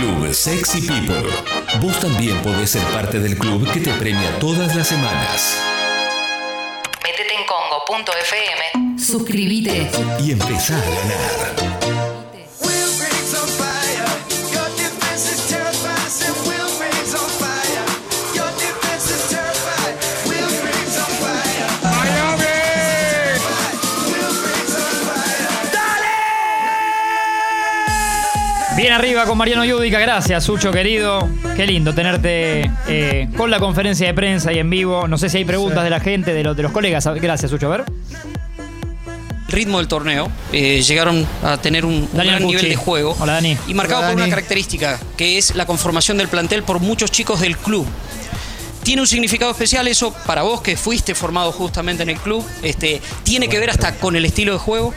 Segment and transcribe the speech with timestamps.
[0.00, 1.28] Club Sexy People.
[1.78, 5.58] Vos también podés ser parte del club que te premia todas las semanas.
[7.02, 8.98] Métete en congo.fm.
[8.98, 9.90] Suscríbete.
[10.24, 11.69] Y empezá a ganar.
[29.00, 31.26] Arriba con Mariano Yudica, gracias Sucho querido.
[31.56, 35.08] Qué lindo tenerte eh, con la conferencia de prensa y en vivo.
[35.08, 37.08] No sé si hay preguntas de la gente, de los, de los colegas.
[37.14, 37.84] Gracias Sucho, a ver.
[39.48, 43.56] ritmo del torneo, eh, llegaron a tener un, gran nivel de juego Hola, Dani.
[43.66, 47.40] y marcado Hola, por una característica que es la conformación del plantel por muchos chicos
[47.40, 47.86] del club.
[48.82, 52.44] Tiene un significado especial eso para vos que fuiste formado justamente en el club.
[52.62, 54.92] Este, tiene que ver hasta con el estilo de juego.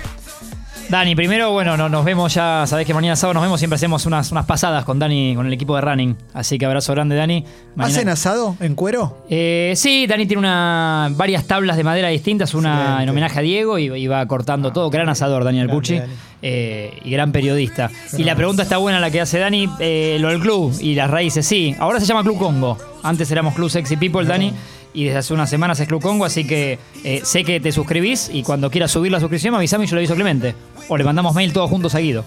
[0.94, 4.06] Dani, primero, bueno, no- nos vemos ya, sabés que mañana sábado nos vemos, siempre hacemos
[4.06, 6.16] unas, unas pasadas con Dani, con el equipo de running.
[6.36, 7.44] Así que abrazo grande, Dani.
[7.76, 9.26] Mañana- ¿Hacen asado en cuero?
[9.28, 13.04] Eh, sí, Dani tiene una, varias tablas de madera distintas, una Excelente.
[13.06, 14.92] en homenaje a Diego y, y va cortando todo.
[14.92, 16.14] Gran asador, Daniel Pucci, Dani.
[16.44, 17.90] eh, y gran periodista.
[18.16, 21.10] Y la pregunta está buena la que hace Dani, eh, lo del club y las
[21.10, 21.76] raíces, sí.
[21.80, 22.78] Ahora se llama Club Congo.
[23.02, 24.54] Antes éramos Club Sexy People, Dani.
[24.94, 28.30] Y desde hace unas semanas es Club Congo, así que eh, sé que te suscribís
[28.32, 30.54] y cuando quieras subir la suscripción me avisame y yo le aviso a Clemente.
[30.88, 32.24] O le mandamos mail todos juntos a Guido.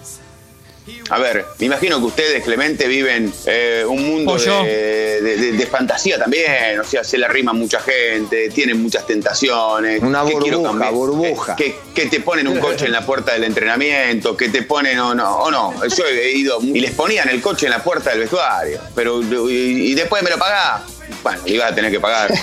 [1.09, 5.65] A ver, me imagino que ustedes, Clemente, viven eh, un mundo de, de- de- de
[5.67, 6.79] fantasía también.
[6.81, 10.01] O sea, se le rima a mucha gente, tienen muchas tentaciones.
[10.01, 11.55] Una ¿Qué quiero burbuja, burbuja.
[11.57, 11.75] Que,
[12.07, 15.51] te ponen un coche en la puerta del entrenamiento, que te ponen o no, o
[15.51, 15.73] no.
[15.87, 18.79] Yo he ido y les ponían el coche en la puerta del vestuario.
[18.95, 20.81] Pero, y, y después me lo pagás.
[21.23, 22.31] Bueno, le ibas a tener que pagar.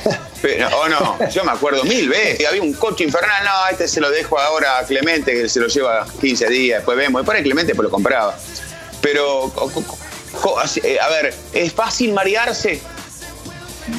[0.77, 2.47] O no, yo me acuerdo mil veces.
[2.47, 5.69] Había un coche infernal, no, este se lo dejo ahora a Clemente, que se lo
[5.69, 7.23] lleva 15 días, después vemos.
[7.23, 8.37] Después el Clemente pues lo compraba.
[9.01, 9.51] Pero,
[10.83, 12.79] eh, a ver, ¿es fácil marearse?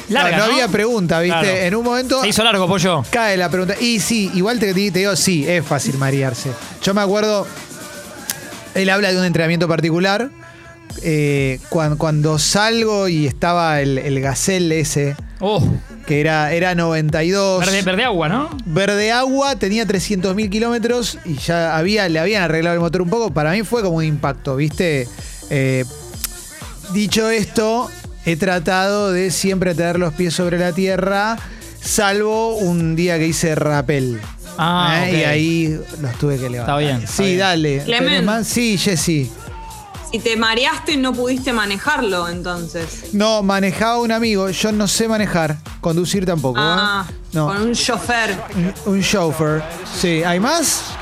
[0.08, 0.52] Larga, no, ¿no?
[0.52, 1.40] había pregunta, ¿viste?
[1.40, 1.56] Claro.
[1.56, 3.04] En un momento Se hizo largo, pollo.
[3.10, 3.74] cae la pregunta.
[3.80, 6.50] Y sí, igual te, te digo, sí, es fácil marearse.
[6.82, 7.46] Yo me acuerdo,
[8.74, 10.30] él habla de un entrenamiento particular.
[11.02, 15.62] Eh, cuan- cuando, salgo y estaba el, el Gazelle ese, Oh,
[16.06, 17.60] que era, era 92.
[17.60, 18.48] verde, verde agua, ¿no?
[18.64, 23.34] Verde Agua tenía 300.000 kilómetros y ya había, le habían arreglado el motor un poco.
[23.34, 25.06] Para mí fue como un impacto, ¿viste?
[25.50, 25.84] Eh,
[26.94, 27.90] dicho esto,
[28.24, 31.36] he tratado de siempre tener los pies sobre la tierra,
[31.82, 34.18] salvo un día que hice rappel.
[34.58, 35.18] Ah, ¿eh?
[35.18, 36.80] Y ahí los tuve que levantar.
[36.80, 37.38] Está bien, está Sí, bien.
[37.40, 37.82] dale.
[37.84, 38.08] Clemen.
[38.08, 38.46] ¿Tenés más?
[38.46, 39.30] Sí, Jessy.
[40.10, 43.12] Si te mareaste no pudiste manejarlo, entonces.
[43.12, 44.48] No, manejaba un amigo.
[44.50, 45.56] Yo no sé manejar.
[45.80, 46.58] Conducir tampoco.
[46.58, 46.62] ¿eh?
[46.64, 47.48] Ah, No.
[47.48, 48.36] con un chofer.
[48.86, 49.62] Un, un chauffeur.
[50.00, 50.94] Sí, ¿hay más?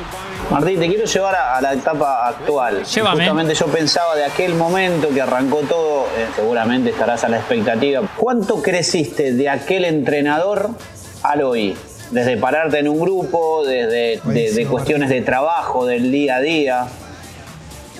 [0.50, 2.84] Martín, te quiero llevar a, a la etapa actual.
[2.84, 3.16] Llévame.
[3.24, 8.02] Justamente yo pensaba de aquel momento que arrancó todo, eh, seguramente estarás a la expectativa.
[8.16, 10.70] ¿Cuánto creciste de aquel entrenador
[11.22, 11.76] al hoy?
[12.10, 16.86] Desde pararte en un grupo, desde de, cuestiones de trabajo, del día a día.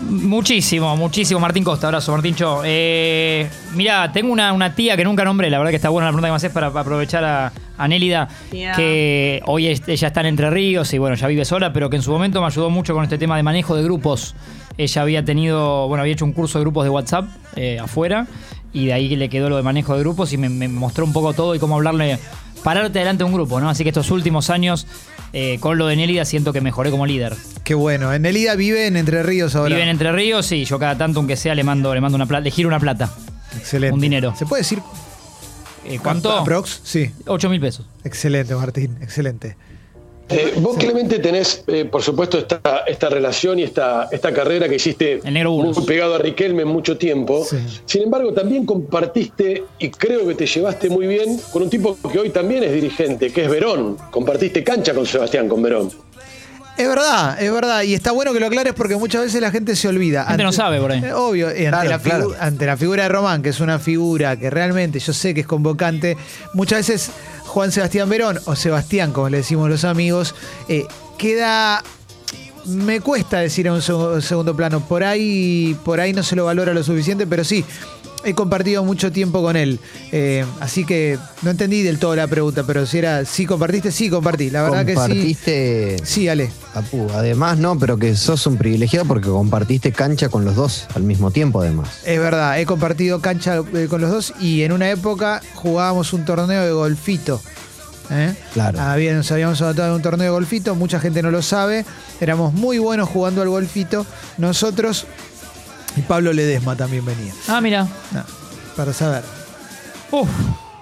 [0.00, 1.41] Muchísimo, muchísimo.
[1.41, 2.62] Martín Costa, abrazo, Martín Cho.
[2.65, 6.10] Eh, mira, tengo una, una tía que nunca nombré, la verdad que está buena la
[6.12, 8.28] pregunta que me haces para, para aprovechar a, a Nélida,
[8.77, 11.97] que hoy es- ella está en Entre Ríos y bueno, ya vive sola, pero que
[11.97, 14.34] en su momento me ayudó mucho con este tema de manejo de grupos.
[14.77, 18.26] Ella había tenido, bueno, había hecho un curso de grupos de WhatsApp eh, afuera
[18.72, 21.12] y de ahí le quedó lo de manejo de grupos y me, me mostró un
[21.12, 22.19] poco todo y cómo hablarle,
[22.65, 23.69] pararte delante de un grupo, ¿no?
[23.71, 24.88] Así que estos últimos años,
[25.37, 27.34] eh, con lo de Nélida, siento que mejoré como líder.
[27.65, 28.12] Qué bueno.
[28.15, 29.71] En Elida vive en Entre Ríos ahora.
[29.71, 32.27] Vive en Entre Ríos y yo cada tanto, aunque sea, le mando, le mando una
[32.27, 33.12] plata, le giro una plata.
[33.59, 33.94] Excelente.
[33.94, 34.33] un dinero.
[34.37, 34.81] ¿Se puede decir
[35.84, 36.31] Eh, ¿Cuánto?
[36.33, 36.81] Aprox?
[36.84, 37.11] Sí.
[37.27, 37.84] 8 mil pesos.
[38.05, 38.97] Excelente, Martín.
[39.03, 39.56] Excelente.
[40.37, 44.77] Eh, vos, Clemente, tenés, eh, por supuesto, esta, esta relación y esta, esta carrera que
[44.77, 47.45] hiciste muy pegado a Riquelme mucho tiempo.
[47.49, 47.56] Sí.
[47.87, 52.19] Sin embargo, también compartiste, y creo que te llevaste muy bien, con un tipo que
[52.19, 53.97] hoy también es dirigente, que es Verón.
[54.11, 55.91] Compartiste cancha con Sebastián, con Verón.
[56.77, 57.83] Es verdad, es verdad.
[57.84, 60.23] Y está bueno que lo aclares porque muchas veces la gente se olvida.
[60.25, 61.05] La gente no sabe por ahí.
[61.05, 62.35] Eh, Obvio, y ante, Claro, la figu- claro.
[62.41, 65.47] ante la figura de Román, que es una figura que realmente yo sé que es
[65.47, 66.17] convocante,
[66.53, 67.11] muchas veces
[67.55, 70.35] Juan Sebastián Verón, o Sebastián, como le decimos los amigos,
[70.69, 70.87] eh,
[71.17, 71.85] queda.
[72.67, 74.81] Me cuesta decir en un seg- segundo plano.
[74.81, 77.65] Por ahí, por ahí no se lo valora lo suficiente, pero sí.
[78.25, 79.79] He compartido mucho tiempo con él.
[80.12, 84.09] Eh, así que no entendí del todo la pregunta, pero si era, sí compartiste, sí
[84.09, 84.50] compartí.
[84.50, 84.97] La verdad que sí.
[84.97, 86.50] compartiste, Sí, Ale.
[86.75, 91.03] Apu, además no, pero que sos un privilegiado porque compartiste cancha con los dos al
[91.03, 91.88] mismo tiempo además.
[92.05, 96.25] Es verdad, he compartido cancha eh, con los dos y en una época jugábamos un
[96.25, 97.41] torneo de golfito.
[98.11, 98.35] ¿eh?
[98.53, 98.81] Claro.
[98.81, 101.85] Había- nos habíamos anotado en un torneo de golfito, mucha gente no lo sabe.
[102.21, 104.05] Éramos muy buenos jugando al golfito.
[104.38, 105.06] Nosotros
[105.96, 107.32] Y Pablo Ledesma también venía.
[107.49, 107.87] Ah, mira.
[108.12, 108.23] No,
[108.76, 109.23] para saber.
[110.11, 110.29] Uf,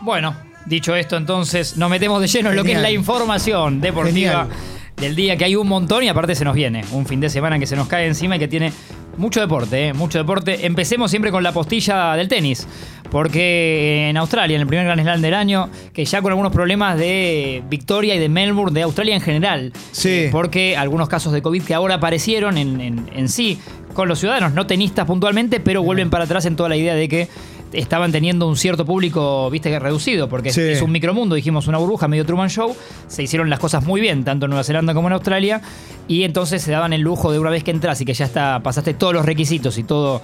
[0.00, 0.35] bueno,
[0.67, 4.49] dicho esto, entonces nos metemos de lleno en lo que es la información deportiva Genial.
[4.97, 7.59] del día, que hay un montón y aparte se nos viene un fin de semana
[7.59, 8.73] que se nos cae encima y que tiene
[9.19, 9.93] mucho deporte, ¿eh?
[9.93, 10.64] mucho deporte.
[10.67, 12.67] Empecemos siempre con la postilla del tenis,
[13.11, 16.97] porque en Australia, en el primer Grand Slam del año, que ya con algunos problemas
[16.99, 20.08] de Victoria y de Melbourne, de Australia en general, Sí.
[20.08, 23.58] eh, porque algunos casos de COVID que ahora aparecieron en, en- en sí
[23.93, 27.09] con los ciudadanos, no tenistas puntualmente, pero vuelven para atrás en toda la idea de
[27.09, 27.29] que
[27.73, 30.61] estaban teniendo un cierto público, viste, que reducido, porque es- Sí.
[30.61, 32.77] es un micromundo, dijimos una burbuja, medio Truman Show,
[33.09, 35.62] se hicieron las cosas muy bien, tanto en Nueva Zelanda como en Australia,
[36.06, 38.61] y entonces se daban el lujo de una vez que entras y que ya está,
[38.62, 40.21] pasaste todos los requisitos y todo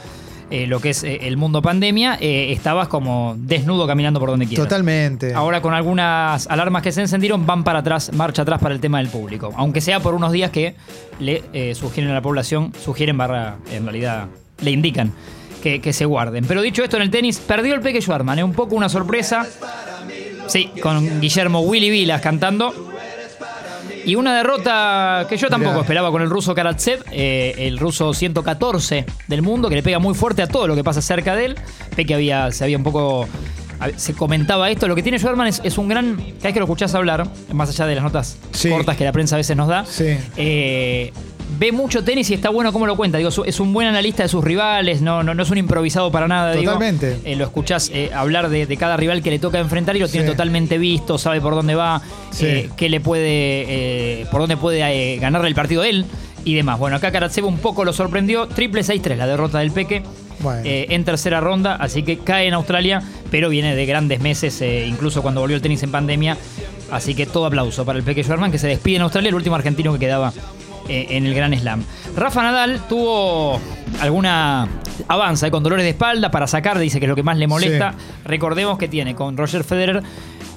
[0.50, 4.46] eh, lo que es eh, el mundo pandemia, eh, estabas como desnudo caminando por donde
[4.46, 4.66] quieras.
[4.66, 5.34] Totalmente.
[5.34, 8.98] Ahora con algunas alarmas que se encendieron van para atrás, marcha atrás para el tema
[8.98, 9.52] del público.
[9.56, 10.74] Aunque sea por unos días que
[11.20, 14.28] le eh, sugieren a la población, sugieren barra, en realidad
[14.62, 15.12] le indican
[15.62, 16.44] que, que se guarden.
[16.46, 18.44] Pero dicho esto en el tenis, perdió el Peque Schwarman, ¿eh?
[18.44, 19.46] un poco una sorpresa.
[20.46, 22.72] Sí, con Guillermo Willy Vilas cantando.
[24.08, 25.82] Y una derrota que yo tampoco Mirá.
[25.82, 30.14] esperaba con el ruso Karatsev, eh, el ruso 114 del mundo, que le pega muy
[30.14, 31.56] fuerte a todo lo que pasa cerca de él.
[31.94, 33.28] Peque había, se había un poco.
[33.96, 34.88] Se comentaba esto.
[34.88, 36.16] Lo que tiene Schwarman es, es un gran.
[36.16, 38.70] Cada vez que lo escuchás hablar, más allá de las notas Sí.
[38.70, 40.16] cortas que la prensa a veces nos da, Sí.
[40.38, 41.12] eh,
[41.58, 43.18] ve mucho tenis y está bueno cómo lo cuenta.
[43.18, 46.28] Digo, es un buen analista de sus rivales, no, no, no es un improvisado para
[46.28, 46.52] nada.
[46.52, 46.72] digo.
[46.72, 47.18] Totalmente.
[47.24, 50.08] Eh, lo escuchás eh, hablar de, de cada rival que le toca enfrentar y lo
[50.08, 52.46] tiene totalmente visto, sabe por dónde va, Sí.
[52.46, 56.04] eh, qué le puede, por dónde puede ganarle el partido él
[56.44, 56.78] y demás.
[56.78, 58.46] Bueno, acá Karatsev un poco lo sorprendió.
[58.48, 60.02] Triple 6-3, la derrota del Peque.
[60.40, 60.60] Bueno.
[60.64, 64.86] eh, en tercera ronda, así que cae en Australia, pero viene de grandes meses, eh,
[64.86, 66.36] incluso cuando volvió el tenis en pandemia.
[66.92, 69.56] Así que todo aplauso para el Peque Schwarman, que se despide en Australia, el último
[69.56, 70.32] argentino que quedaba
[70.88, 71.84] en el Gran Slam.
[72.16, 73.60] Rafa Nadal tuvo
[74.00, 74.68] alguna
[75.06, 77.46] avanza eh, con dolores de espalda para sacar, dice que es lo que más le
[77.46, 77.94] molesta.
[78.24, 80.02] Recordemos que tiene con Roger Federer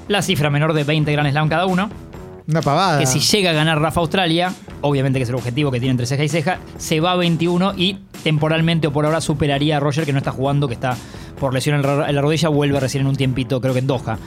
[0.08, 1.90] la cifra menor de 20 Gran Slam cada uno.
[2.48, 3.00] Una pavada.
[3.00, 4.52] Que si llega a ganar Rafa Australia,
[4.82, 7.76] obviamente que es el objetivo que tiene entre ceja y ceja, se va a 21
[7.78, 10.98] y temporalmente o por ahora superaría a Roger que no está jugando, que está
[11.40, 13.88] por lesión en la en la rodilla, vuelve recién en un tiempito, creo que en
[13.88, 14.18] Doha,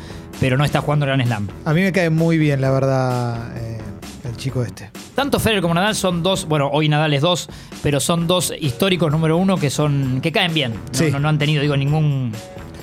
[0.41, 1.49] pero no está jugando el Gran Slam.
[1.65, 3.79] A mí me cae muy bien, la verdad, eh,
[4.25, 4.91] el chico este.
[5.15, 7.49] Tanto Federer como Nadal son dos, bueno, hoy Nadal es dos,
[7.83, 10.73] pero son dos históricos número uno que son que caen bien.
[10.73, 11.11] No, Sí.
[11.11, 12.33] no, no han tenido, digo, ningún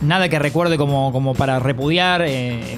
[0.02, 2.24] nada que recuerde como, como para repudiar.
[2.26, 2.78] eh,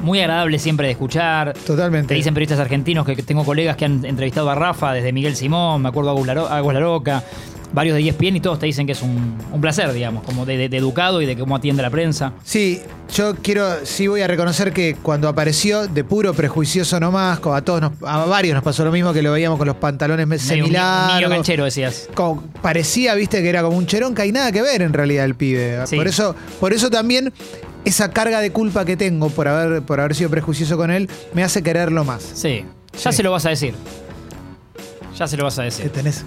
[0.00, 1.52] muy agradable siempre de escuchar.
[1.64, 2.08] Totalmente.
[2.08, 5.80] Te dicen periodistas argentinos que, tengo colegas que han entrevistado a Rafa, desde Miguel Simón,
[5.80, 7.22] me acuerdo a Agus Laroca,
[7.72, 10.56] varios de ESPN y todos te dicen que es un, un placer, digamos, como de,
[10.56, 12.32] de- de educado y de cómo atiende la prensa.
[12.44, 12.80] Sí,
[13.14, 17.80] yo quiero, sí voy a reconocer que cuando apareció, de puro prejuicioso nomás, a todos,
[17.80, 20.50] nos- a varios nos pasó lo mismo que lo veíamos con los pantalones Medio un,
[20.60, 21.30] un semilargos.
[21.30, 22.08] canchero, decías.
[22.14, 25.24] como parecía, viste, que era como un cherón, que hay nada que ver en realidad
[25.24, 25.78] el pibe.
[25.86, 25.96] Sí.
[25.96, 27.32] Por eso, por eso también
[27.84, 31.42] esa carga de culpa que tengo por haber, por haber sido prejuicioso con él, me
[31.42, 32.22] hace quererlo más.
[32.34, 32.64] Sí,
[33.02, 33.16] ya Sí.
[33.16, 33.74] se lo vas a decir.
[35.18, 35.90] Ya se lo vas a ¿Qué decir.
[35.90, 36.24] tenés?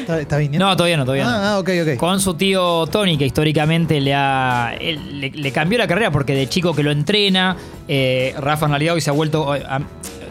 [0.00, 0.66] ¿Está, está viniendo?
[0.66, 1.30] No, todavía no, todavía no.
[1.30, 1.96] Ah, ah, ok, ok.
[1.98, 4.74] Con su tío Tony, que históricamente le ha.
[4.80, 7.56] él- le, le cambió la carrera porque de chico que lo entrena.
[7.88, 9.54] eh, Rafa en realidad hoy se ha vuelto.
[9.54, 9.80] eh, a-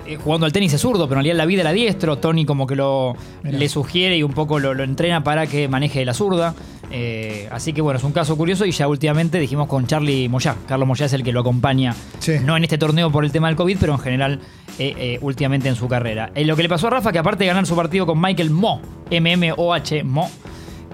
[0.08, 2.18] eh, jugando al tenis es zurdo, pero en realidad la vida era diestro.
[2.18, 3.58] Tony como que lo Mirá.
[3.58, 6.54] le sugiere y un poco lo, lo entrena para que maneje la zurda.
[6.90, 10.56] Eh, así que bueno, es un caso curioso y ya últimamente dijimos con Charlie Moyá.
[10.66, 11.94] Carlos Moyá es el que lo acompaña.
[12.20, 12.36] Sí.
[12.42, 14.40] No en este torneo por el tema del COVID, pero en general
[14.80, 16.32] eh, eh, últimamente en su carrera.
[16.36, 18.52] Eh, lo que le pasó a Rafa, que aparte de ganar su partido con Michael
[18.52, 20.30] Mo, M-M-O-H, Mo,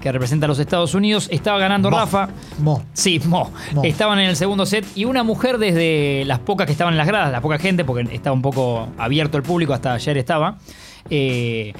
[0.00, 1.98] que representa a los Estados Unidos, estaba ganando Mo.
[1.98, 2.28] Rafa.
[2.58, 2.82] Mo.
[2.92, 3.50] Sí, Mo.
[3.72, 3.84] Mo.
[3.84, 7.06] Estaban en el segundo set y una mujer desde las pocas que estaban en las
[7.06, 10.58] gradas, la poca gente, porque estaba un poco abierto el público, hasta ayer estaba,
[11.08, 11.72] eh,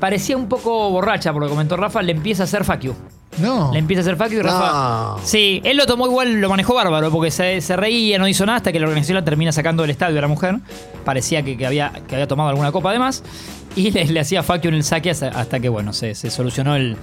[0.00, 2.94] parecía un poco borracha, por lo que comentó Rafa, le empieza a hacer fuck you.
[3.38, 3.70] No.
[3.72, 4.72] Le empieza a hacer fuck you y Rafa...
[4.72, 5.18] No.
[5.22, 8.56] Sí, él lo tomó igual, lo manejó bárbaro, porque se, se reía, no hizo nada
[8.56, 10.56] hasta que la organización la termina sacando del estadio a la mujer.
[11.04, 13.22] Parecía que, que había, que había tomado alguna copa además.
[13.86, 16.76] Y le, le hacía you en el saque hasta, hasta que, bueno, se, se solucionó
[16.76, 16.96] el,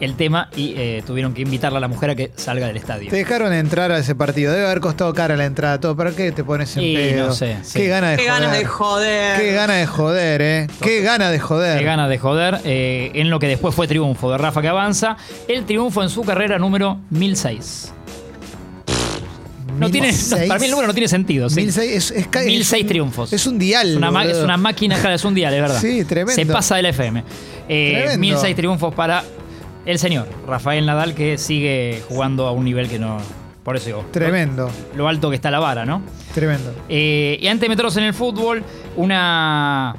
[0.00, 3.10] el tema y eh, tuvieron que invitarla a la mujer a que salga del estadio.
[3.10, 4.52] Te dejaron entrar a ese partido.
[4.52, 5.96] Debe haber costado cara la entrada, todo.
[5.96, 7.28] ¿Para qué te pones en Y pedo?
[7.28, 7.78] no sé, sí.
[7.80, 8.40] Qué gana de Qué joder.
[8.40, 9.40] ganas de joder.
[9.40, 10.66] Qué gana de joder, eh.
[10.82, 11.78] Qué gana de joder.
[11.78, 15.16] Qué gana de joder eh, en lo que después fue triunfo de Rafa que avanza.
[15.48, 17.92] El triunfo en su carrera número 1006.
[19.80, 20.48] No tiene, no, 1006.
[20.48, 21.48] para mí el número no tiene sentido.
[21.50, 21.56] sí.
[21.56, 23.32] 1006 es, es, es 1006 un- triunfos.
[23.32, 23.90] Es un dial.
[23.90, 25.78] Es una, es una máquina, es un día, de verdad.
[25.80, 26.34] Sí, tremendo.
[26.34, 27.24] Se pasa de la FM.
[27.68, 28.18] Eh, Tremendo.
[28.20, 29.24] 1006 triunfos para
[29.86, 33.18] el señor Rafael Nadal, que sigue jugando a un nivel que no.
[33.62, 34.04] Por eso digo.
[34.10, 36.02] Tremendo, Lo alto que está la vara, ¿no?
[36.34, 36.72] tremendo.
[36.88, 38.62] Eh, y antes de meternos en el fútbol,
[38.96, 39.94] una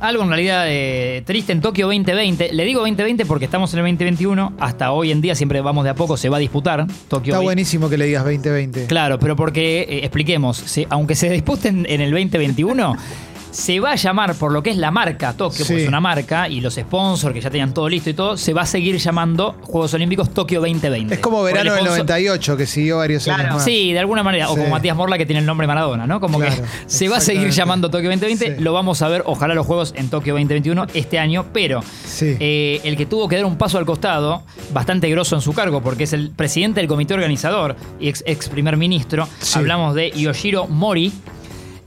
[0.00, 2.54] Algo en realidad eh, triste en Tokio 2020.
[2.54, 4.54] Le digo 2020 porque estamos en el 2021.
[4.58, 7.38] Hasta hoy en día siempre vamos de a poco, se va a disputar Tokio Está
[7.40, 7.44] 20.
[7.44, 8.86] buenísimo que le digas 2020.
[8.86, 12.96] Claro, pero porque, eh, expliquemos, se- aunque se disputen en el 2021,
[13.50, 16.48] se va a llamar por lo que es la marca Tokio, porque es una marca,
[16.48, 19.56] y los sponsors que ya tenían todo listo y todo, se va a seguir llamando
[19.62, 21.14] Juegos Olímpicos Tokio 2020.
[21.14, 23.64] Es como verano del sponsor- 98, que siguió varios años más.
[23.64, 24.50] Sí, de alguna manera.
[24.50, 26.20] O como Matías Morla que tiene el nombre Maradona, ¿no?
[26.20, 28.56] Como Claro, que se va a seguir llamando Tokio 2020.
[28.56, 28.62] Sí.
[28.62, 31.46] Lo vamos a ver, ojalá los juegos en Tokio 2021 este año.
[31.52, 31.82] Pero
[32.20, 34.42] eh, el que tuvo que dar un paso al costado,
[34.72, 38.48] bastante grosso en su cargo, porque es el presidente del comité organizador y ex, ex
[38.48, 39.28] primer ministro.
[39.54, 41.12] Hablamos de Yoshiro Mori.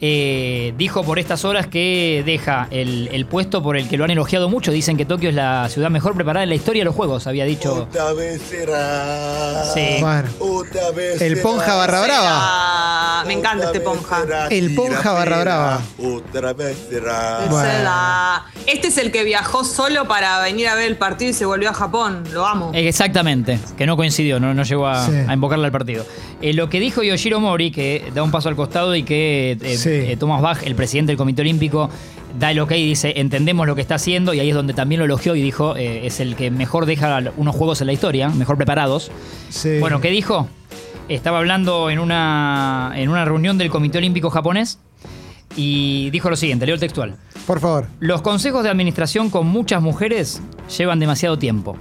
[0.05, 4.11] Eh, dijo por estas horas que deja el, el puesto por el que lo han
[4.11, 4.69] elogiado mucho.
[4.73, 7.45] Dicen que Tokio es la ciudad mejor preparada en la historia de los juegos, había
[7.45, 7.83] dicho.
[7.83, 9.63] Otra vez será.
[9.73, 9.97] Sí.
[10.01, 10.29] Bueno.
[10.39, 11.41] Otra vez El será.
[11.43, 13.23] Ponja barra brava.
[13.27, 14.21] Me encanta este Otra Ponja.
[14.23, 15.81] será El Ponja tira barra brava.
[16.03, 17.45] Otra vez será.
[17.49, 17.71] Bueno.
[17.71, 18.45] Será.
[18.73, 21.69] Este es el que viajó solo para venir a ver el partido y se volvió
[21.69, 22.23] a Japón.
[22.33, 22.71] Lo amo.
[22.73, 25.11] Exactamente, que no coincidió, no, no llegó a, Sí.
[25.27, 26.05] a invocarle al partido.
[26.41, 29.77] Eh, lo que dijo Yoshiro Mori, que da un paso al costado y que eh,
[29.77, 29.89] Sí.
[29.91, 31.89] eh, Thomas Bach, el presidente del Comité Olímpico,
[32.39, 34.97] da el ok y dice, entendemos lo que está haciendo, y ahí es donde también
[34.99, 38.29] lo elogió y dijo, eh, es el que mejor deja unos juegos en la historia,
[38.29, 39.11] mejor preparados.
[39.49, 39.77] Sí.
[39.79, 40.47] Bueno, ¿qué dijo?
[41.09, 44.79] Estaba hablando en una, en una reunión del Comité Olímpico japonés
[45.55, 47.17] y dijo lo siguiente, leo el textual.
[47.45, 47.87] Por favor.
[47.99, 50.41] Los consejos de administración con muchas mujeres
[50.77, 51.77] llevan demasiado tiempo.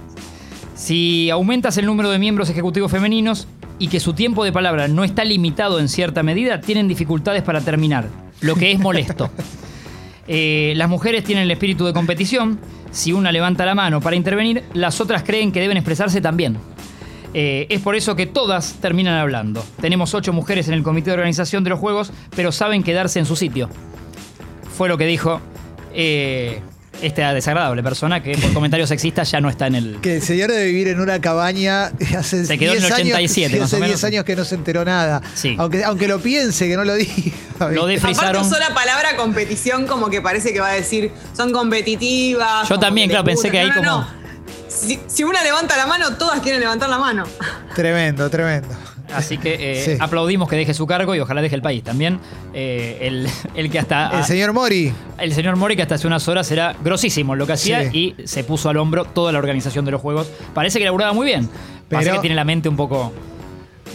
[0.75, 3.47] Si aumentas el número de miembros ejecutivos femeninos
[3.79, 7.61] y que su tiempo de palabra no está limitado en cierta medida, tienen dificultades para
[7.61, 8.07] terminar,
[8.41, 9.29] lo que es molesto.
[10.25, 12.57] Eh, las mujeres tienen el espíritu de competición.
[12.91, 16.55] Si una levanta la mano para intervenir, las otras creen que deben expresarse también.
[17.33, 19.65] Eh, es por eso que todas terminan hablando.
[19.81, 23.25] Tenemos ocho mujeres en el comité de organización de los Juegos, pero saben quedarse en
[23.25, 23.69] su sitio.
[24.77, 25.41] Fue lo que dijo
[25.93, 26.61] eh,
[27.01, 29.97] esta desagradable persona que por comentarios sexistas ya no está en el...
[30.01, 31.85] Que el señor debe vivir en una cabaña
[32.17, 33.99] hace Se quedó en 10 el años- 87 sí, más hace o menos.
[34.01, 35.21] 10 años que no se enteró nada.
[35.33, 35.55] Sí.
[35.57, 37.13] Aunque, aunque lo piense, que no lo diga.
[37.71, 37.85] Lo.
[37.87, 42.69] Aparte usó la palabra competición como que parece que va a decir son competitivas.
[42.69, 44.23] Yo también, claro, pensé que ahí No, no, como- no.
[44.69, 47.25] Si, si una levanta la mano, todas quieren levantar la mano.
[47.75, 48.69] Tremendo, tremendo.
[49.15, 49.91] Así que eh, Sí.
[49.99, 52.19] aplaudimos que deje su cargo y ojalá deje el país también.
[52.53, 54.11] Eh, el, el que hasta...
[54.19, 54.93] El señor Mori.
[55.17, 58.15] El señor Mori, que hasta hace unas horas era grosísimo en lo que hacía Sí.
[58.19, 60.27] y se puso al hombro toda la organización de los juegos.
[60.53, 61.49] Parece que laburaba muy bien.
[61.89, 63.11] Parece Pero- que tiene la mente un poco.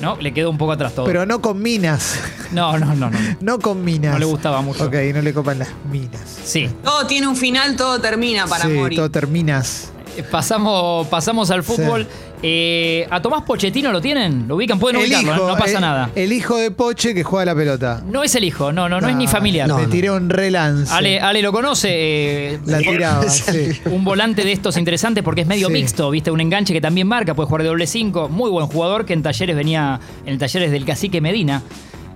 [0.00, 0.16] ¿No?
[0.20, 1.06] Le quedó un poco atrás todo.
[1.06, 2.20] Pero no con minas.
[2.52, 3.18] no, no, no, no.
[3.40, 4.12] No con minas.
[4.12, 4.84] No le gustaba mucho.
[4.84, 6.20] Ok, no le copan las minas.
[6.44, 6.68] Sí.
[6.84, 8.96] Todo tiene un final, todo termina para sí, morir.
[8.96, 9.90] todo terminas.
[10.16, 12.06] Eh, Pasamos, pasamos al fútbol.
[12.42, 14.46] Eh, ¿A Tomás Pochettino lo tienen?
[14.46, 14.78] ¿Lo ubican?
[14.78, 15.48] Pueden ubicarlo, ¿eh?
[15.48, 16.10] no pasa el- nada.
[16.14, 18.02] El hijo de Poche que juega la pelota.
[18.06, 19.68] No es el hijo, no, no, no, es ni familiar.
[19.72, 20.92] Me tiré un relance.
[20.94, 21.88] Ale, Ale lo conoce.
[22.54, 23.70] eh, La tiraba, sí.
[23.86, 25.72] Un volante de estos interesantes porque es medio Sí.
[25.72, 26.30] mixto, ¿viste?
[26.30, 28.28] Un enganche que también marca, puede jugar de doble 5.
[28.28, 31.62] Muy buen jugador que en talleres venía, en el talleres del cacique Medina,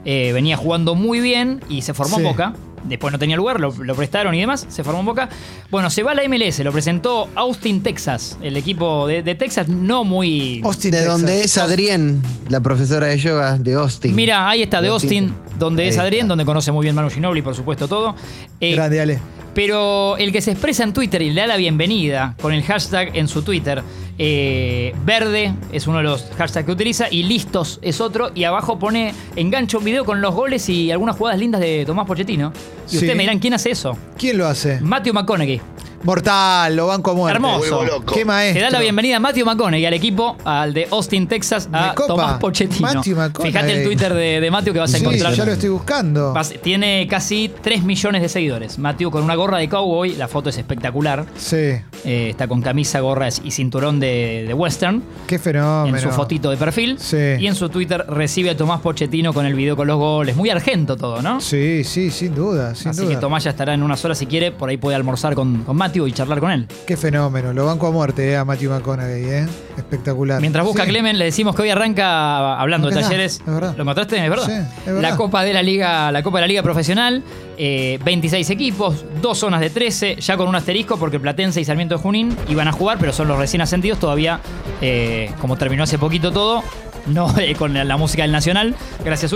[0.05, 2.29] eh, venía jugando muy bien y se formó en Sí.
[2.29, 2.53] Boca.
[2.85, 5.29] Después no tenía lugar, lo, lo prestaron y demás, se formó en Boca.
[5.71, 9.69] Bueno, se va a la MLS, lo presentó Austin, Texas, el equipo de, de Texas,
[9.69, 10.61] no muy...
[10.65, 11.13] Austin, De Texas.
[11.13, 14.15] donde es Adrián, la profesora de yoga de Austin.
[14.15, 16.29] Mira, ahí está, de Austin, donde Ahí es Adrián, está.
[16.29, 18.15] donde conoce muy bien Manu Ginobili, por supuesto, todo.
[18.61, 19.19] Eh, Grande, Ale.
[19.55, 23.15] Pero el que se expresa en Twitter y le da la bienvenida con el hashtag
[23.17, 23.83] en su Twitter,
[24.19, 28.31] eh, verde es uno de los hashtags que utiliza y listos es otro.
[28.35, 32.07] Y abajo pone engancha un video con los goles y algunas jugadas lindas de Tomás
[32.07, 32.53] Pochettino.
[32.87, 32.97] Y Sí.
[32.97, 33.97] ustedes me dirán, ¿quién hace eso?
[34.19, 34.81] ¿Quién lo hace?
[34.81, 35.61] Matthew McConaughey.
[36.05, 37.37] Mortal, lo banco a muerte.
[37.37, 37.81] Hermoso.
[38.13, 38.59] Qué maestro.
[38.59, 41.95] Te da la bienvenida a Matthew McConaughey al equipo, al de Austin, Texas, a.
[41.95, 42.93] Tomás Pochettino.
[42.93, 43.53] Matthew McConaughey.
[43.53, 45.33] Fíjate el Twitter de, de Matthew que vas a Sí, encontrar.
[45.35, 46.33] ya lo estoy buscando.
[46.33, 48.79] Vas- Tiene casi 3 millones de seguidores.
[48.79, 51.25] Matthew con una gorra de cowboy, la foto es espectacular.
[51.37, 51.57] Sí,
[52.05, 55.97] Eh, está con camisa, gorra y cinturón de, de western qué fenómeno.
[55.97, 56.99] en su fotito de perfil.
[56.99, 57.17] Sí.
[57.39, 60.35] Y en su Twitter recibe a Tomás Pochettino con el video con los goles.
[60.35, 61.41] Muy argento todo, ¿no?
[61.41, 63.11] Sí, sí, sin duda, sin Así duda.
[63.11, 64.51] que Tomás ya estará en unas horas si quiere.
[64.51, 66.67] Por ahí puede almorzar con, con Matthew y charlar con él.
[66.87, 67.53] Qué fenómeno.
[67.53, 69.47] Lo banco a muerte eh, a Matthew McConaughey, ¿eh?
[69.77, 70.41] Espectacular.
[70.41, 70.89] Mientras busca Sí.
[70.91, 73.41] Clemen, le decimos que hoy arranca hablando de talleres.
[73.47, 73.75] es verdad.
[73.77, 74.23] ¿Lo encontraste?
[74.23, 74.47] Es verdad.
[74.47, 75.03] Sí, es verdad.
[75.03, 77.23] La Copa de la Liga, la Copa de la Liga Profesional,
[77.57, 81.97] eh, 26 equipos, dos zonas de 13, ya con un asterisco porque Platense y Sarmiento
[81.97, 84.41] de Junín iban a jugar, pero son los recién ascendidos todavía,
[84.81, 86.63] eh, como terminó hace poquito todo,
[87.07, 88.75] no eh, con la, la música del Nacional.
[89.05, 89.33] Gracias,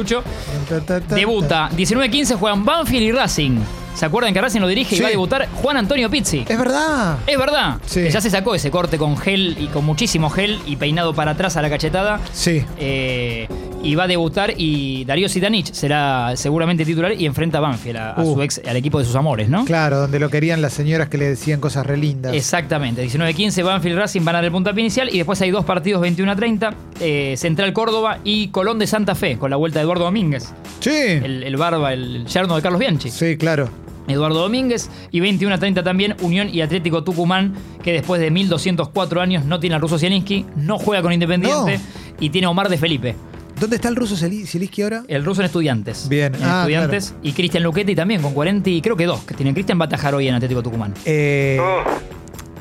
[0.87, 3.59] ta, Debuta 19-15, juegan Banfield y Racing.
[3.97, 6.45] ¿Se acuerdan que Racing lo dirige y va a debutar Juan Antonio Pizzi?
[6.47, 7.17] Es verdad.
[7.27, 7.79] Es verdad.
[7.87, 8.03] Sí.
[8.03, 11.31] Que ya se sacó ese corte con gel y con muchísimo gel y peinado para
[11.31, 12.21] atrás a la cachetada.
[12.33, 12.63] Sí.
[12.79, 13.49] Eh,
[13.83, 18.11] y va a debutar y Darío Sitanich será seguramente titular y enfrenta a Banfield, a,
[18.13, 18.35] a Uh.
[18.35, 19.65] su ex, al equipo de sus amores, ¿no?
[19.65, 22.35] Claro, donde lo querían las señoras que le decían cosas re lindas.
[22.35, 26.01] Exactamente, 19-15 Banfield Racing van a dar el puntapié inicial y después hay dos partidos
[26.03, 29.85] 21 a 30, eh, Central Córdoba y Colón de Santa Fe, con la vuelta de
[29.85, 30.91] Eduardo Domínguez, Sí.
[30.91, 33.11] el, el barba, el yerno de Carlos Bianchi.
[33.11, 33.69] Sí, claro.
[34.09, 39.21] Eduardo Domínguez y 21 a 30 también Unión y Atlético Tucumán, que después de 1204
[39.21, 41.81] años no tiene al ruso Zielinski, no juega con Independiente
[42.21, 43.15] y tiene a Omar de Felipe.
[43.59, 45.03] ¿Dónde está el ruso Zielinski ahora?
[45.09, 46.09] El ruso en Estudiantes.
[46.09, 46.35] Bien.
[46.35, 47.15] En Ah, Estudiantes.
[47.23, 49.55] Y Cristian Luchetti también con 40 y creo que dos que tienen.
[49.55, 50.93] Cristian va a atajar hoy en Atlético Tucumán.
[51.07, 51.59] Eh,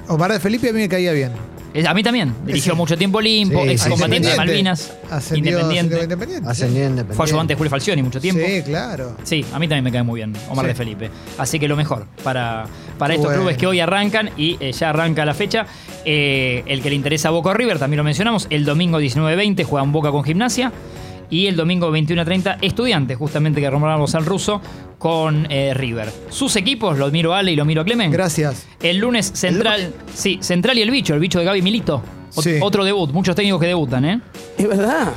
[0.08, 1.32] Omar de Felipe a mí me caía bien.
[1.88, 2.34] A mí también.
[2.46, 4.82] Dirigió mucho tiempo Olimpo, Sí, ex sí, combatiente de Independiente.
[4.84, 5.12] Malvinas.
[5.12, 6.04] Ascendió Independiente.
[6.04, 6.50] Independiente.
[6.50, 7.24] Ascendió Fue Independiente.
[7.24, 8.42] ayudante de Julio Falcioni mucho tiempo.
[8.46, 9.18] Sí, claro.
[9.24, 10.70] Sí, a mí también me cae muy bien Omar Sí.
[10.70, 11.10] de Felipe.
[11.38, 12.66] Así que lo mejor para,
[12.98, 13.42] para estos bueno.
[13.42, 15.66] clubes que hoy arrancan y eh, ya arranca la fecha.
[16.06, 19.92] Eh, el que le interesa a Boca River, también lo mencionamos, el domingo 19-20 juegan
[19.92, 20.72] Boca con Gimnasia.
[21.30, 24.62] Y el domingo 21-30, Estudiantes, justamente que nombramos al ruso,
[24.98, 26.12] con eh, River.
[26.30, 28.12] Sus equipos, lo miro a Ale y lo miro a Clemen.
[28.12, 28.66] Gracias.
[28.82, 32.02] El lunes Central, sí, Central y el bicho, el bicho de Gaby Milito.
[32.36, 32.56] Ot- Sí.
[32.62, 34.20] Otro debut, muchos técnicos que debutan, ¿eh?
[34.58, 35.14] Es verdad.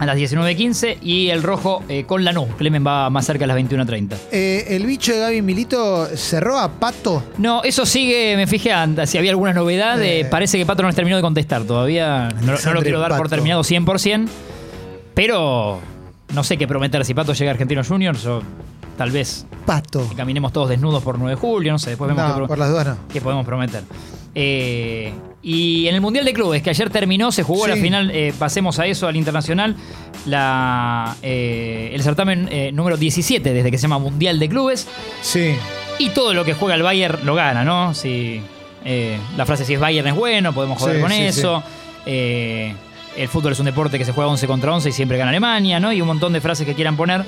[0.00, 2.48] A las 19.15 y el rojo eh, con Lanús.
[2.56, 4.14] Clemen va más cerca a las 21.30.
[4.30, 7.24] Eh, el bicho de Gaby Milito cerró a Pato.
[7.38, 10.00] No, eso sigue, me fijé antes, si había alguna novedad.
[10.00, 10.24] eh, Eh.
[10.24, 12.28] parece que Pato no les terminó de contestar todavía.
[12.42, 14.28] No, no lo quiero dar por terminado 100%,
[15.18, 15.80] pero
[16.32, 17.04] no sé qué prometer.
[17.04, 18.40] Si Pato llega a Argentinos Juniors o
[18.96, 20.08] tal vez Pato.
[20.16, 22.68] caminemos todos desnudos por 9 de julio, no sé, después vemos qué, No, por las
[22.70, 22.96] dudas no.
[23.12, 23.82] qué podemos prometer.
[24.36, 27.70] Eh, y en el Mundial de Clubes, que ayer terminó, se jugó Sí.
[27.70, 29.74] la final, eh, pasemos a eso, al internacional,
[30.24, 34.86] la, eh, el certamen número 17, desde que se llama Mundial de Clubes.
[35.20, 35.56] Sí.
[35.98, 37.92] Y todo lo que juega el Bayern lo gana, ¿no?
[37.92, 38.40] Si,
[39.36, 41.62] la frase si es Bayern es bueno, podemos joder Sí, con sí, eso.
[43.18, 45.80] El fútbol es un deporte que se juega 11 contra 11 y siempre gana Alemania,
[45.80, 45.92] ¿no?
[45.92, 47.24] Y un montón de frases que quieran poner.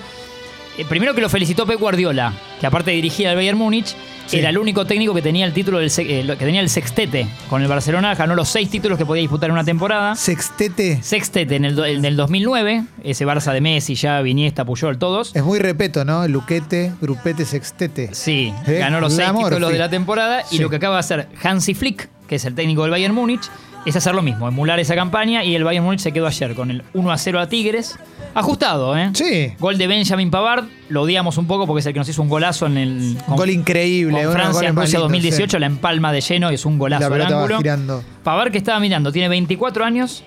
[0.78, 3.94] Eh, primero que lo felicitó Pep Guardiola, que aparte de dirigir al Bayern Múnich,
[4.26, 4.38] Sí.
[4.38, 7.60] era el único técnico que tenía el título del eh, que tenía el sextete con
[7.62, 10.14] el Barcelona, ganó los seis títulos que podía disputar en una temporada.
[10.14, 11.02] Sextete.
[11.02, 15.34] Sextete en el, do- en el 2009, ese Barça de Messi, ya Iniesta, Puyol, todos.
[15.34, 16.28] Es muy repeto, ¿no?
[16.28, 18.10] Luquete, grupete, sextete.
[18.14, 20.62] Sí, Eh, ganó los seis títulos de la temporada y Sí.
[20.62, 23.42] lo que acaba de hacer Hansi Flick, que es el técnico del Bayern Múnich,
[23.86, 26.70] es hacer lo mismo, emular esa campaña y el Bayern Múnich se quedó ayer con
[26.70, 27.98] el 1 a 0 a Tigres.
[28.34, 29.10] Ajustado, ¿eh?
[29.14, 29.52] Sí.
[29.58, 32.28] Gol de Benjamin Pavard, lo odiamos un poco porque es el que nos hizo un
[32.28, 34.22] golazo en el Un gol increíble.
[34.22, 35.60] con Francia en Rusia lindos, 2018, sí.
[35.60, 37.58] la empalma de lleno, es un golazo La al va ángulo.
[37.58, 38.04] girando.
[38.22, 40.22] Pavard que estaba mirando, tiene 24 años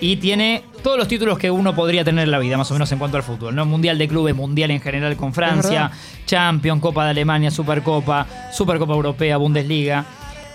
[0.00, 2.90] y tiene todos los títulos que uno podría tener en la vida, más o menos
[2.90, 3.66] en cuanto al fútbol, ¿no?
[3.66, 5.90] Mundial de clubes, mundial en general con Francia.
[6.26, 10.04] Champions, Copa de Alemania, Supercopa, Supercopa Europea, Bundesliga.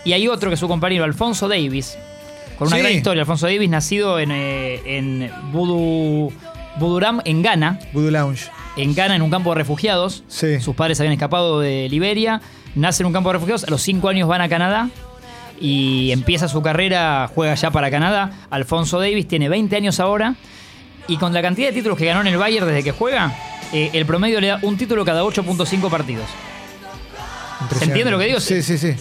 [0.04, 1.98] Y hay otro que es su compañero, Alfonso Davis,
[2.58, 2.82] con una Sí.
[2.84, 3.22] gran historia.
[3.22, 5.32] Alfonso Davis, nacido en, eh, en
[6.80, 8.50] Buduram, Ghana, Voodoo Lounge.
[8.76, 10.24] en Ghana, en un campo de refugiados.
[10.28, 10.60] Sí.
[10.60, 12.42] Sus padres habían escapado de Liberia,
[12.76, 14.90] nace en un campo de refugiados, a los 5 años van a Canadá
[15.60, 18.32] y empieza su carrera, juega ya para Canadá.
[18.50, 20.36] Alfonso Davis tiene 20 años ahora
[21.08, 23.34] y con la cantidad de títulos que ganó en el Bayern desde que juega,
[23.74, 26.26] eh, el promedio le da un título cada 8.5 partidos.
[27.62, 27.86] Impresionante.
[27.86, 28.40] entiende lo que digo?
[28.40, 28.96] Sí, sí, sí.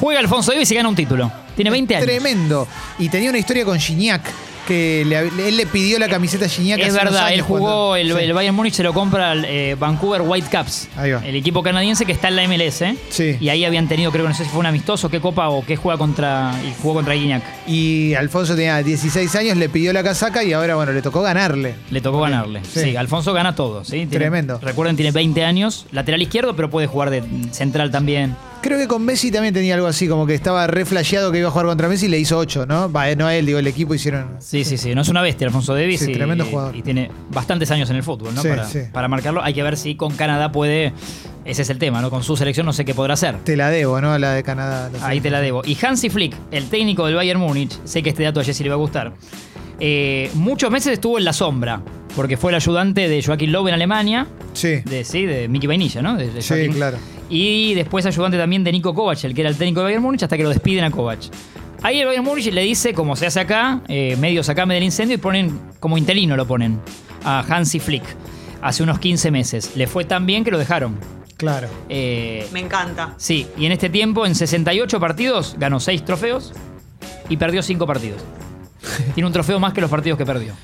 [0.00, 1.30] Juega Alfonso Davis y gana un título.
[1.56, 2.06] Tiene 20 años.
[2.06, 2.68] Tremendo.
[2.98, 4.22] Y tenía una historia con Gignac,
[4.66, 7.42] que le- él le pidió la camiseta a Gignac Es hace unos verdad, años él
[7.42, 8.24] jugó, cuando- el, Sí.
[8.24, 11.24] el Bayern Múnich se lo compra al eh, Vancouver Whitecaps, Ahí va.
[11.24, 12.96] el equipo canadiense que está en la MLS.
[13.10, 13.36] Sí.
[13.40, 15.64] Y ahí habían tenido, creo que no sé si fue un amistoso, qué copa o
[15.64, 17.42] qué juega contra, y jugó contra Guiñac.
[17.66, 21.74] Y Alfonso tenía 16 años, le pidió la casaca y ahora, bueno, le tocó ganarle.
[21.90, 22.60] Le tocó ganarle.
[22.64, 22.80] Sí.
[22.80, 22.96] Sí.
[22.96, 23.84] Alfonso gana todo.
[23.84, 23.90] ¿sí?
[23.92, 24.58] Tiene- Tremendo.
[24.62, 27.22] Recuerden, tiene 20 años, lateral izquierdo, pero puede jugar de
[27.52, 28.36] central también.
[28.64, 31.48] Creo que con Messi también tenía algo así, como que estaba re flasheado que iba
[31.48, 32.90] a jugar contra Messi y le hizo 8, ¿no?
[32.90, 34.38] Va, no a él, digo, el equipo hicieron.
[34.38, 34.94] Sí, sí, sí.
[34.94, 36.00] No es una bestia Alfonso Davis.
[36.00, 36.74] Sí, y, tremendo jugador.
[36.74, 38.40] Y tiene bastantes años en el fútbol, ¿no?
[38.40, 38.78] Sí, para, sí.
[38.90, 39.42] para marcarlo.
[39.42, 40.94] Hay que ver si con Canadá puede.
[41.44, 42.08] Ese es el tema, ¿no?
[42.08, 43.36] Con su selección no sé qué podrá hacer.
[43.44, 44.16] Te la debo, ¿no?
[44.16, 44.88] La de Canadá.
[44.90, 45.60] la Ahí te la debo.
[45.62, 48.70] Y Hansi Flick, el técnico del Bayern Múnich, sé que este dato a Jessy le
[48.70, 49.12] va a gustar.
[49.86, 51.82] Eh, muchos meses estuvo en la sombra,
[52.16, 56.00] porque fue el ayudante de Joaquín Lowe en Alemania, Sí, de, sí, de Mickey Vainilla,
[56.00, 56.16] ¿no?
[56.16, 56.96] De- de sí, claro.
[57.28, 60.22] Y después ayudante también de Nico Kovac, el que era el técnico de Bayern Múnich,
[60.22, 61.18] hasta que lo despiden a Kovac.
[61.82, 65.16] Ahí el Bayern Múnich le dice, como se hace acá, eh, medio sacame del incendio
[65.16, 66.80] y ponen, como interino lo ponen,
[67.24, 68.04] a Hansi Flick,
[68.62, 69.72] hace unos 15 meses.
[69.76, 70.96] Le fue tan bien que lo dejaron.
[71.36, 71.68] Claro.
[71.90, 73.14] Eh, Me encanta.
[73.18, 76.52] Sí, y en este tiempo, en 68 partidos, ganó 6 trofeos
[77.28, 78.22] y perdió 5 partidos.
[79.14, 80.52] Tiene un trofeo más que los partidos que perdió.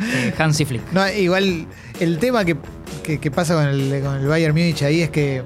[0.00, 0.92] Eh, Hansi Flick.
[0.92, 1.66] No, igual
[1.98, 2.56] el tema que,
[3.02, 5.42] que- que pasa con el, con el Bayern Múnich ahí es que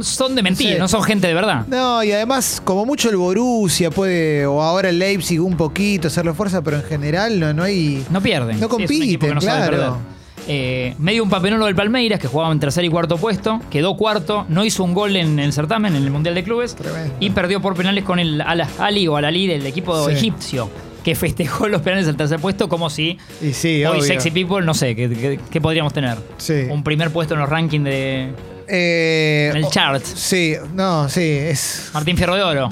[0.00, 0.78] Son de mentira, Sí.
[0.78, 1.66] no son gente de verdad.
[1.66, 6.34] No, y además, como mucho el Borussia puede, o ahora el Leipzig un poquito, hacerle
[6.34, 8.04] fuerza, pero en general no, no hay.
[8.10, 8.60] No pierden.
[8.60, 9.98] No Sí, es un equipo compiten, que no sabe claro.
[10.46, 14.44] Eh, medio un papelón del Palmeiras, que jugaba en tercer y cuarto puesto, quedó cuarto,
[14.48, 17.14] no hizo un gol en el certamen, en el Mundial de Clubes, Tremendo.
[17.20, 20.12] y perdió por penales con el Al Ali o Al Ali del equipo Sí.
[20.14, 20.68] egipcio,
[21.02, 24.02] que festejó los penales del tercer puesto como si Y sí, hoy obvio.
[24.02, 26.18] Sexy People, no sé, ¿qué, podríamos tener?
[26.36, 26.66] Sí.
[26.70, 28.30] Un primer puesto en los rankings de
[28.68, 30.02] Eh, en el oh, chart.
[30.04, 31.90] Sí, no, sí, es.
[31.94, 32.70] Martín Fierro de Oro.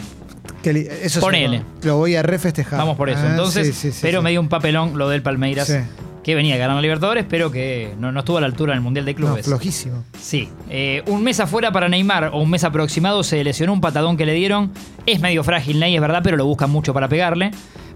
[0.63, 0.71] que
[1.03, 2.79] eso sí, lo voy a refestejar.
[2.79, 3.21] Vamos por eso.
[3.23, 4.25] Ah, Entonces, pero sí.
[4.25, 5.75] me dio un papelón lo del Palmeiras, Sí.
[6.23, 9.05] Que venía ganando Libertadores, pero que no, no estuvo a la altura en el Mundial
[9.05, 9.47] de No, Clubes.
[9.47, 10.05] flojísimo.
[10.21, 14.17] Sí, eh, un mes afuera para Neymar o un mes aproximado se lesionó un patadón
[14.17, 14.73] que le dieron.
[15.07, 17.51] Es medio frágil Ney, es verdad, pero lo buscan mucho para pegarle.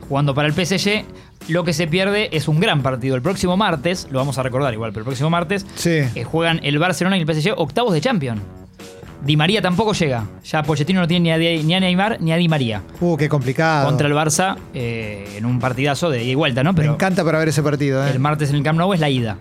[0.09, 1.05] Jugando para el PSG,
[1.49, 3.17] lo que se pierde es un gran partido.
[3.17, 5.91] El próximo martes, lo vamos a recordar igual, pero el próximo martes Sí.
[6.15, 8.41] eh, juegan el Barcelona y el PSG octavos de Champions.
[9.27, 10.25] Di María tampoco llega.
[10.45, 12.83] Ya Pochettino no tiene ni a, Di- ni a Neymar ni a Di María.
[13.01, 13.87] Uh, qué complicado.
[13.87, 16.73] Contra el Barça eh, en un partidazo de ida y vuelta, ¿no?
[16.73, 18.11] Me encanta para ver ese partido, ¿eh?
[18.11, 19.37] el martes en el Camp Nou es la ida.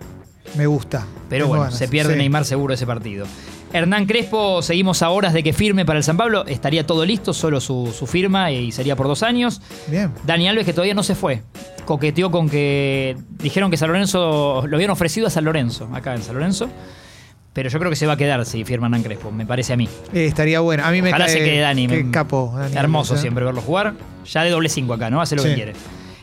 [0.56, 1.06] Me gusta.
[1.28, 1.78] Pero bueno, ganas.
[1.78, 2.18] se pierde Sí.
[2.18, 3.26] Neymar seguro ese partido.
[3.72, 6.46] Hernán Crespo, seguimos a horas de que firme para el San Pablo.
[6.46, 9.60] Estaría todo listo, solo su, su firma y sería por dos años.
[9.88, 10.12] Bien.
[10.24, 11.42] Dani Alves, que todavía no se fue.
[11.84, 13.16] Coqueteó con que.
[13.38, 14.64] Dijeron que San Lorenzo.
[14.66, 16.68] Lo habían ofrecido a San Lorenzo, acá en San Lorenzo.
[17.56, 19.76] Pero yo creo que se va a quedar si firma Hernán Crespo, me parece a
[19.78, 19.88] mí.
[20.12, 20.84] Eh, estaría bueno.
[20.84, 21.32] A mí me Ojalá cae.
[21.32, 21.88] se quede Dani.
[21.88, 22.52] Qué me- capo.
[22.54, 23.18] Dani Hermoso ¿eh?
[23.18, 23.94] siempre verlo jugar.
[24.30, 25.22] Ya de doble cinco acá, ¿no?
[25.22, 25.48] Hace lo Sí.
[25.48, 25.72] que quiere.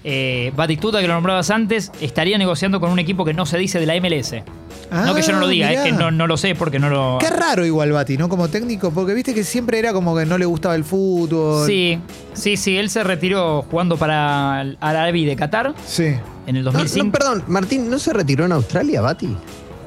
[0.03, 3.79] Eh, Batistuta, que lo nombrabas antes, estaría negociando con un equipo que no se dice
[3.79, 4.43] de la MLS.
[4.91, 5.83] no que yo no lo Ah, diga, es mirá.
[5.85, 7.17] que no, no lo sé porque no lo.
[7.19, 8.29] Qué raro igual Bati, ¿no?
[8.29, 11.65] Como técnico, porque viste que siempre era como que no le gustaba el fútbol.
[11.65, 11.97] Sí,
[12.33, 12.77] sí, sí.
[12.77, 16.13] Él se retiró jugando para el Arabi de Qatar Sí.
[16.45, 17.05] en el No, 2005.
[17.07, 19.35] no, perdón, Martín, ¿no se retiró en Australia, Bati?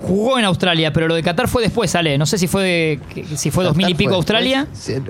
[0.06, 2.16] Jugó en Australia, pero lo de Qatar fue después, sale.
[2.16, 3.00] No sé si fue
[3.34, 5.02] si fue 2000 y pico fue Australia después.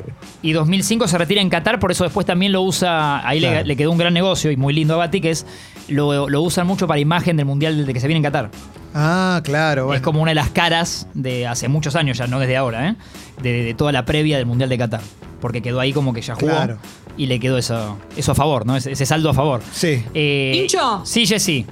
[0.42, 3.26] Y 2005 se retira en Qatar, por eso después también lo usa.
[3.26, 3.66] Ahí le- Claro.
[3.66, 5.44] le, quedó un gran negocio y muy lindo a Bati, que es
[5.88, 8.50] lo, lo usan mucho para imagen del mundial de que se viene en Qatar.
[8.94, 9.84] Ah, claro.
[9.86, 9.96] Bueno.
[9.96, 12.94] Es como una de las caras de hace muchos años, ya no desde ahora, ¿eh?
[13.42, 15.00] de, de toda la previa del mundial de Qatar.
[15.40, 16.78] Porque quedó ahí como que ya jugó Claro.
[17.18, 18.74] y le quedó eso, eso a favor, ¿no?
[18.76, 19.60] Ese, ese saldo a favor.
[19.70, 20.02] Sí.
[20.14, 21.02] Eh, ¿Pincho?
[21.04, 21.66] Sí, Jessy.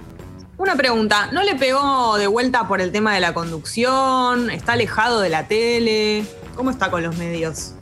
[0.56, 4.50] Una pregunta, ¿no le pegó de vuelta por el tema de la conducción?
[4.50, 6.24] ¿Está alejado de la tele?
[6.54, 7.72] ¿Cómo está con los medios?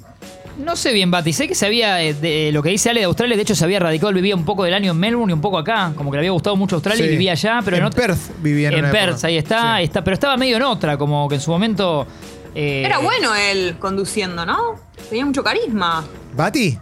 [0.59, 1.33] No sé bien, Bati.
[1.33, 2.03] Sé que se había.
[2.03, 4.09] eh, de- lo que dice Ale de Australia, de hecho, se había radicado.
[4.11, 5.93] Él vivía un poco del año en Melbourne y un poco acá.
[5.97, 7.13] Como que le había gustado mucho Australia y Sí.
[7.13, 9.27] vivía allá, pero en ot- Perth vivía en, En una Perth, época.
[9.29, 9.85] ahí está, Sí.
[9.85, 10.05] está.
[10.05, 12.07] Pero estaba medio en otra, como que en su momento.
[12.55, 14.77] eh, Era bueno él conduciendo, ¿no?
[15.09, 16.05] Tenía mucho carisma.
[16.37, 16.79] ¿Bati?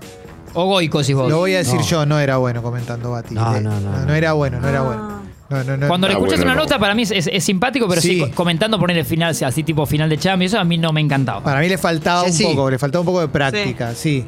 [0.55, 1.31] O Goico, si vos.
[1.31, 1.83] Lo voy a decir No.
[1.87, 3.35] yo, no era bueno comentando Bati.
[3.35, 4.05] No, Eh, no, no, no.
[4.05, 4.15] no.
[4.15, 4.83] era bueno, no era Ah.
[4.83, 5.20] bueno.
[5.51, 5.89] No, no, no.
[5.89, 6.63] Cuando le Ah, escuchas bueno, una no.
[6.63, 8.11] nota, para mí es, es- es simpático, pero sí.
[8.15, 8.21] Sí.
[8.21, 11.01] co- comentando poner el final, así tipo final de Champions, eso a mí no me
[11.01, 11.43] encantaba.
[11.43, 12.45] Para mí le faltaba Sí, un sí.
[12.45, 14.25] poco, le faltaba un poco de práctica, sí.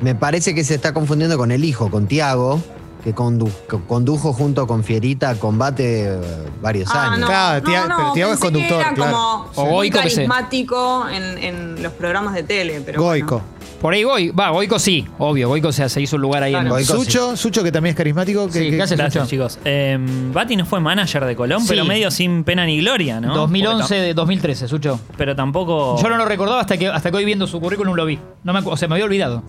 [0.00, 2.60] Me parece que se está confundiendo con el hijo, con Tiago,
[3.04, 6.18] que condu- que condujo junto con Fierita combate eh,
[6.62, 7.20] varios Ah, años.
[7.20, 9.12] no, Claro, no, Tia- no, pero Tiago es conductor, era claro.
[9.12, 12.80] como O muy Goico carismático en, en los programas de tele.
[12.84, 13.42] Pero Goico.
[13.80, 16.68] Por ahí Goico, va, Goico sí, obvio, Goico se, se hizo un lugar ahí en
[16.68, 17.04] Goico sí.
[17.04, 18.46] Sucho, Sucho que también es carismático.
[18.48, 19.30] Que, Sí, que- ¿qué hace Gracias, Sucho?
[19.30, 19.58] chicos.
[19.64, 19.96] Eh,
[20.32, 21.66] Bati no fue manager de Colón, Sí.
[21.68, 23.32] pero medio sin pena ni gloria, ¿no?
[23.34, 24.96] 2011, Porque de 2013, Sucho.
[24.96, 25.96] tam- Pero tampoco.
[26.02, 28.18] Yo no lo recordaba hasta que, hasta que hoy viendo su currículum lo vi.
[28.42, 29.44] No me, acu- o sea, me había olvidado.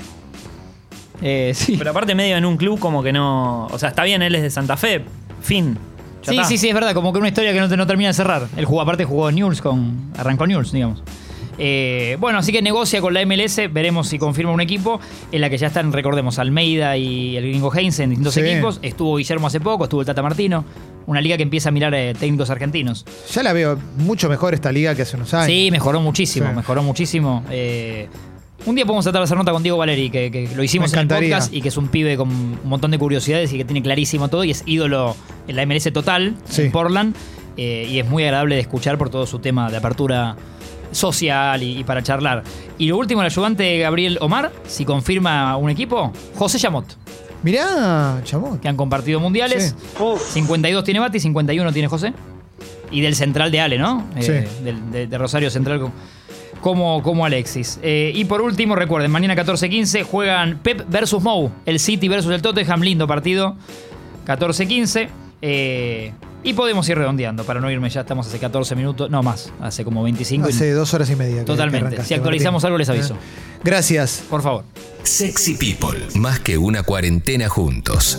[1.21, 1.75] Eh, sí.
[1.77, 3.65] Pero aparte, medio en un club como que no.
[3.67, 5.03] O sea, está bien, él es de Santa Fe.
[5.41, 5.77] Fin.
[6.21, 6.47] Ya Sí, está.
[6.47, 8.47] sí, sí, es verdad, como que una historia que no, te- no termina de cerrar.
[8.57, 10.11] Él jugó, aparte jugó Newell's con.
[10.17, 11.01] Arrancó Newell's, digamos.
[11.61, 14.99] Eh, bueno, así que negocia con la MLS, veremos si confirma un equipo
[15.31, 18.39] en la que ya están, recordemos, Almeida y el gringo Heinz en distintos Sí.
[18.41, 18.79] equipos.
[18.81, 20.63] Estuvo Guillermo hace poco, estuvo el Tata Martino.
[21.05, 23.05] Una liga que empieza a mirar eh, técnicos argentinos.
[23.33, 25.47] Ya la veo mucho mejor esta liga que hace unos años.
[25.47, 26.55] Sí, mejoró muchísimo, Sí.
[26.55, 27.43] mejoró muchísimo.
[27.51, 28.07] Eh,
[28.65, 30.99] un día podemos tratar de hacer nota con Diego Valeri, que, que lo hicimos en
[30.99, 33.81] el podcast y que es un pibe con un montón de curiosidades y que tiene
[33.81, 35.15] clarísimo todo y es ídolo
[35.47, 36.63] en la MLS total, Sí.
[36.63, 37.15] en Portland.
[37.57, 40.37] y es muy agradable de escuchar por todo su tema de apertura
[40.91, 42.43] social y, y para charlar.
[42.77, 46.85] Y lo último, el ayudante Gabriel Omar, si confirma un equipo, José Yamot,
[47.43, 48.59] Mirá, chamón.
[48.59, 49.75] que han compartido mundiales.
[50.33, 52.13] 52 tiene Bati, 51 tiene José.
[52.91, 54.05] Y del central de Ale, ¿no?
[54.15, 54.63] Eh, Sí.
[54.63, 55.91] del- de, de Rosario Central
[56.59, 57.79] como, como Alexis.
[57.83, 61.51] Eh, y por último, recuerden, mañana 14-15 juegan Pep versus Mou.
[61.65, 63.55] El City versus el Tottenham, lindo partido.
[64.25, 65.07] 14-15.
[65.41, 66.11] Eh,
[66.43, 68.01] y podemos ir redondeando para no irme ya.
[68.01, 70.49] Estamos hace 14 minutos, no más, hace como 25.
[70.49, 71.39] y- Hace dos horas y media.
[71.39, 72.03] que- Totalmente.
[72.03, 72.67] si actualizamos Martín.
[72.67, 73.17] algo, les aviso.
[73.63, 74.23] Gracias.
[74.29, 74.63] Por favor.
[75.03, 78.17] Sexy People, más que una cuarentena juntos.